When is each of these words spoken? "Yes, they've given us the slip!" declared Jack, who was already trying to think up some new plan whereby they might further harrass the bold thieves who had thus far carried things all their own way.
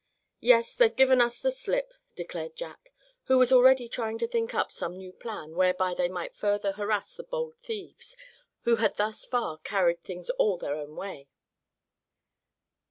"Yes, 0.39 0.73
they've 0.73 0.95
given 0.95 1.21
us 1.21 1.39
the 1.39 1.51
slip!" 1.51 1.93
declared 2.15 2.55
Jack, 2.55 2.91
who 3.25 3.37
was 3.37 3.51
already 3.51 3.87
trying 3.87 4.17
to 4.17 4.27
think 4.27 4.55
up 4.55 4.71
some 4.71 4.97
new 4.97 5.13
plan 5.13 5.53
whereby 5.53 5.93
they 5.93 6.09
might 6.09 6.33
further 6.35 6.71
harrass 6.71 7.15
the 7.15 7.23
bold 7.23 7.59
thieves 7.59 8.17
who 8.61 8.77
had 8.77 8.95
thus 8.95 9.27
far 9.27 9.59
carried 9.59 10.03
things 10.03 10.31
all 10.31 10.57
their 10.57 10.73
own 10.73 10.95
way. 10.95 11.29